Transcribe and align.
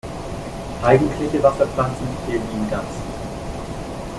Eigentliche 0.81 1.43
Wasserpflanzen 1.43 2.07
fehlen 2.25 2.41
ihnen 2.55 2.67
ganz. 2.71 2.89